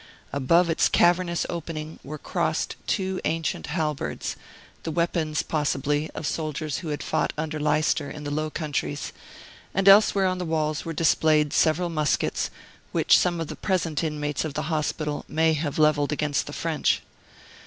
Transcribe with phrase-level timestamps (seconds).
[0.33, 4.35] Above its cavernous opening were crossed two ancient halberds,
[4.81, 9.13] the weapons, possibly, of soldiers who had fought under Leicester in the Low Countries;
[9.75, 12.49] and elsewhere on the walls were displayed several muskets,
[12.91, 17.03] which some of the present inmates of the hospital may have levelled against the French.